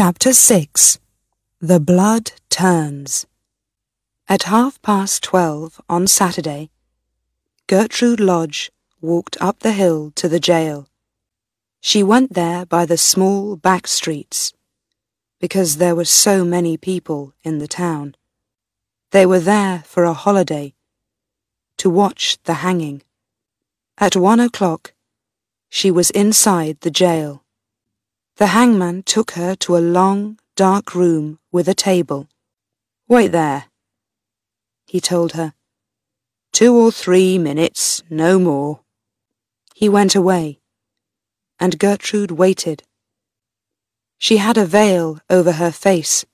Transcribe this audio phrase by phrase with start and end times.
[0.00, 1.00] Chapter 6
[1.60, 3.26] The Blood Turns
[4.28, 6.70] At half past twelve on Saturday,
[7.66, 10.86] Gertrude Lodge walked up the hill to the jail.
[11.80, 14.52] She went there by the small back streets,
[15.40, 18.14] because there were so many people in the town.
[19.10, 20.74] They were there for a holiday,
[21.78, 23.02] to watch the hanging.
[23.98, 24.94] At one o'clock,
[25.68, 27.42] she was inside the jail.
[28.38, 32.28] The hangman took her to a long, dark room with a table.
[33.08, 33.64] Wait there,
[34.86, 35.54] he told her.
[36.52, 38.78] Two or three minutes, no more.
[39.74, 40.60] He went away,
[41.58, 42.84] and Gertrude waited.
[44.18, 46.24] She had a veil over her face,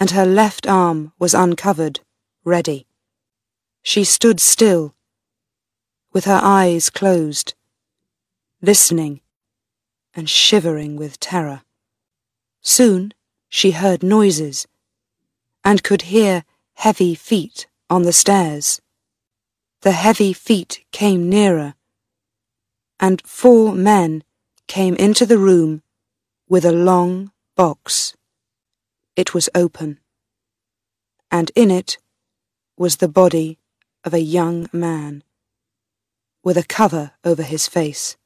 [0.00, 2.00] and her left arm was uncovered,
[2.42, 2.88] ready.
[3.80, 4.96] She stood still,
[6.12, 7.54] with her eyes closed,
[8.60, 9.20] listening
[10.16, 11.62] and shivering with terror.
[12.62, 13.12] Soon
[13.48, 14.66] she heard noises
[15.62, 18.80] and could hear heavy feet on the stairs.
[19.82, 21.74] The heavy feet came nearer,
[22.98, 24.24] and four men
[24.66, 25.82] came into the room
[26.48, 28.16] with a long box.
[29.14, 30.00] It was open,
[31.30, 31.98] and in it
[32.76, 33.58] was the body
[34.04, 35.22] of a young man,
[36.42, 38.16] with a cover over his face.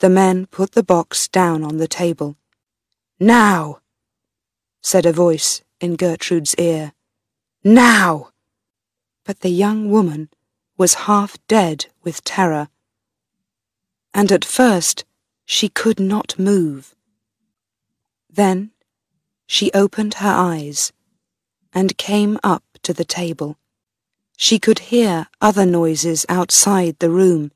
[0.00, 2.36] The men put the box down on the table.
[3.18, 3.80] Now,
[4.80, 6.92] said a voice in Gertrude's ear.
[7.64, 8.30] Now!
[9.24, 10.30] But the young woman
[10.76, 12.68] was half dead with terror,
[14.14, 15.04] and at first
[15.44, 16.94] she could not move.
[18.30, 18.70] Then
[19.46, 20.92] she opened her eyes
[21.72, 23.58] and came up to the table.
[24.36, 27.50] She could hear other noises outside the room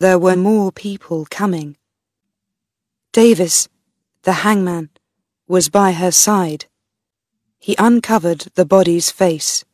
[0.00, 1.76] there were more people coming.
[3.12, 3.68] Davies,
[4.22, 4.90] the hangman,
[5.48, 6.66] was by her side.
[7.58, 9.64] He uncovered the body's face,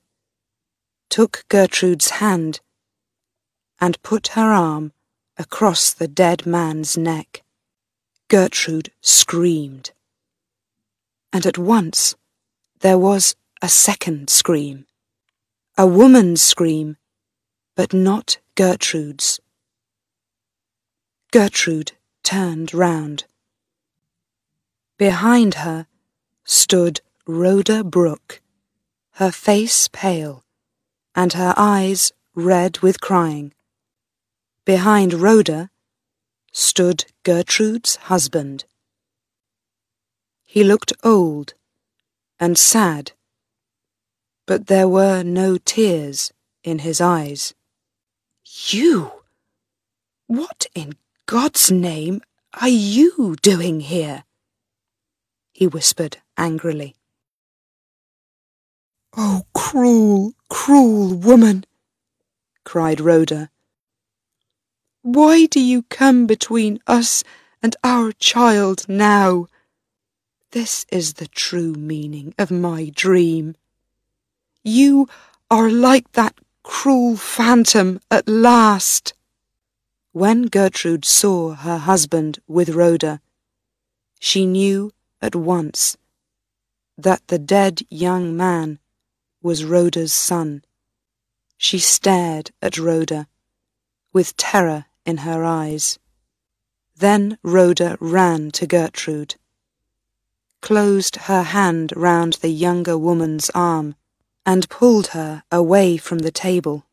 [1.11, 2.61] took Gertrude's hand,
[3.81, 4.93] and put her arm
[5.37, 7.43] across the dead man's neck.
[8.29, 9.91] Gertrude screamed.
[11.33, 12.15] And at once
[12.81, 14.87] there was a second scream.
[15.77, 16.97] A woman's scream,
[17.77, 19.41] but not Gertrude's.
[21.35, 21.91] Gertrude
[22.23, 23.25] turned round.
[24.99, 25.89] Behind her
[26.45, 28.41] stood Rhoda Brook,
[29.15, 30.45] her face pale
[31.13, 33.53] and her eyes red with crying.
[34.65, 35.71] Behind Rhoda
[36.53, 38.65] stood Gertrude's husband.
[40.45, 41.55] He looked old
[42.39, 43.11] and sad,
[44.47, 47.55] but there were no tears in his eyes.
[48.71, 49.11] You!
[50.29, 50.95] What in
[51.27, 52.21] God's name
[52.61, 54.25] are you doing here?
[55.53, 56.95] He whispered angrily.
[59.17, 61.65] Oh, cruel, cruel woman,
[62.65, 63.51] cried Rhoda.
[65.01, 67.25] Why do you come between us
[67.63, 69.47] and our child now?
[70.51, 73.57] This is the true meaning of my dream.
[74.63, 75.09] You
[75.51, 79.15] are like that cruel phantom at last.
[80.15, 83.21] When Gertrude saw her husband with Rhoda,
[84.21, 85.97] she knew at once
[86.97, 88.79] that the dead young man
[89.43, 90.63] was Rhoda's son.
[91.57, 93.27] She stared at Rhoda
[94.13, 95.99] with terror in her eyes.
[96.95, 99.35] Then Rhoda ran to Gertrude,
[100.63, 103.97] closed her hand round the younger woman's arm,
[104.47, 106.87] and pulled her away from the table.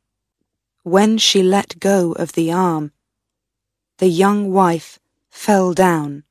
[0.82, 2.94] When she let go of the arm,
[4.02, 4.98] the young wife
[5.30, 6.24] fell down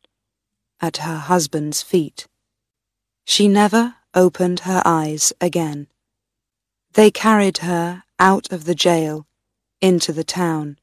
[0.80, 2.26] at her husband's feet.
[3.24, 5.86] She never opened her eyes again.
[6.94, 9.28] They carried her out of the jail
[9.80, 10.78] into the town.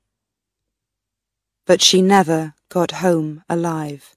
[1.65, 4.15] But she never got home alive.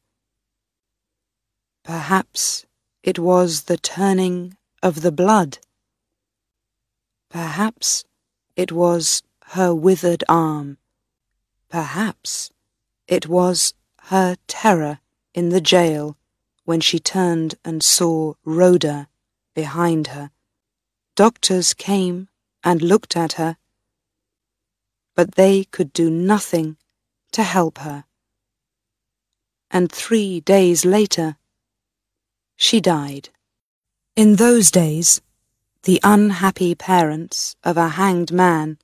[1.82, 2.66] Perhaps
[3.02, 5.58] it was the turning of the blood.
[7.30, 8.04] Perhaps
[8.54, 9.24] it was
[9.56, 10.78] her withered arm.
[11.68, 12.52] Perhaps
[13.10, 13.74] it was
[14.04, 15.00] her terror
[15.34, 16.16] in the jail
[16.64, 19.08] when she turned and saw Rhoda
[19.52, 20.30] behind her.
[21.16, 22.28] Doctors came
[22.62, 23.56] and looked at her,
[25.16, 26.76] but they could do nothing
[27.32, 28.04] to help her.
[29.72, 31.36] And three days later,
[32.54, 33.30] she died.
[34.14, 35.20] In those days,
[35.82, 38.78] the unhappy parents of a hanged man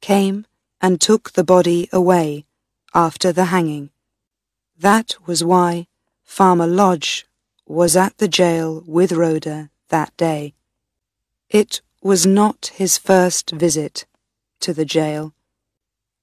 [0.00, 0.46] came
[0.80, 2.46] and took the body away
[2.94, 3.90] after the hanging.
[4.78, 5.88] That was why
[6.22, 7.26] Farmer Lodge
[7.66, 10.54] was at the jail with Rhoda that day.
[11.48, 14.06] It was not his first visit
[14.60, 15.34] to the jail.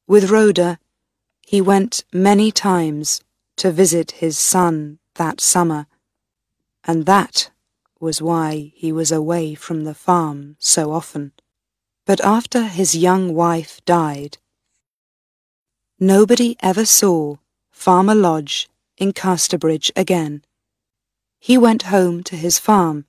[0.08, 0.80] With Rhoda,
[1.42, 3.22] he went many times
[3.58, 5.88] to visit his son that summer,
[6.84, 7.52] and that
[8.00, 11.32] was why he was away from the farm so often.
[12.06, 14.38] But after his young wife died,
[16.02, 17.36] nobody ever saw
[17.70, 18.68] Farmer Lodge
[18.98, 20.44] in Casterbridge again.
[21.40, 23.06] He went home to his farm,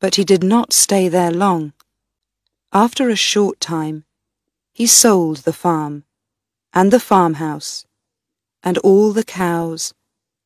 [0.00, 1.72] but he did not stay there long.
[2.72, 4.04] After a short time,
[4.72, 6.04] he sold the farm
[6.72, 7.84] and the farmhouse
[8.62, 9.92] and all the cows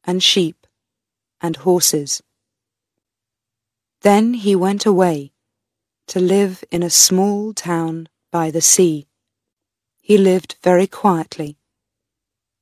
[0.04, 0.66] and sheep
[1.42, 2.22] and horses.
[4.00, 5.32] Then he went away
[6.06, 9.07] to live in a small town by the sea.
[10.08, 11.58] He lived very quietly,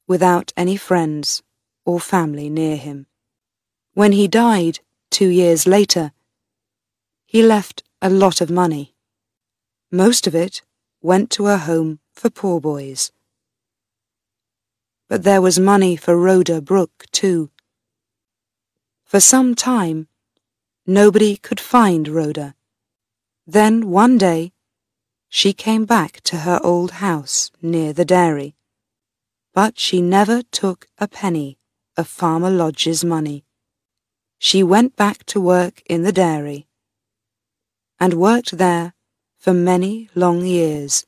[0.09, 1.45] without any friends
[1.85, 3.07] or family near him.
[3.95, 6.11] When he died two years later,
[7.25, 8.97] he left a lot of money.
[9.93, 10.63] Most of it
[11.01, 13.13] went to a home for poor boys.
[15.09, 17.51] But there was money for Rhoda Brook, too.
[19.05, 20.09] For some time,
[20.89, 22.55] Nobody could find Rhoda.
[23.45, 24.53] Then one day,
[25.29, 28.55] she came back to her old house near the dairy.
[29.53, 31.59] But she never took a penny
[31.97, 33.45] of Farmer Lodge's money.
[34.39, 36.67] She went back to work in the dairy
[37.99, 38.95] and worked there
[39.39, 41.07] for many long years,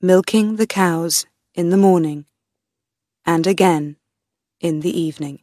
[0.00, 2.26] milking the cows in the morning
[3.26, 3.96] and again
[4.60, 5.40] in the evening.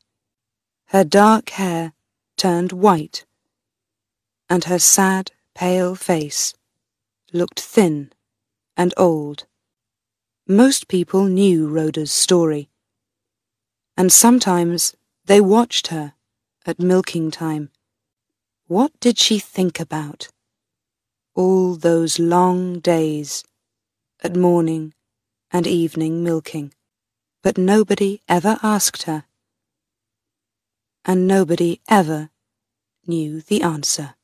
[0.87, 1.93] Her dark hair
[2.37, 3.25] turned white
[4.49, 6.53] and her sad, pale face
[7.33, 8.11] looked thin
[8.75, 9.45] and old.
[10.47, 12.69] Most people knew Rhoda's story,
[13.97, 14.95] and sometimes
[15.25, 16.13] they watched her
[16.65, 17.69] at milking time.
[18.67, 20.29] What did she think about?
[21.35, 23.43] All those long days
[24.23, 24.93] at morning
[25.51, 26.73] and evening milking,
[27.41, 29.25] but nobody ever asked her,
[31.05, 32.29] and nobody ever
[33.05, 34.16] knew the answer.